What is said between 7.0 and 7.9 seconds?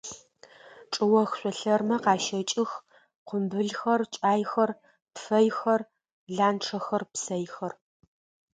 псэйхэр.